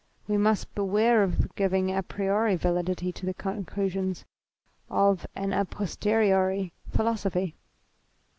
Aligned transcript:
We 0.27 0.35
must 0.35 0.73
beware 0.73 1.21
of 1.21 1.53
giving 1.53 1.95
a 1.95 2.01
priori 2.01 2.55
validity 2.55 3.11
to 3.11 3.23
the 3.27 3.35
conclusions 3.35 4.25
of 4.89 5.27
an 5.35 5.53
a 5.53 5.63
posteriori 5.63 6.73
philo 6.89 7.13
sophy. 7.13 7.55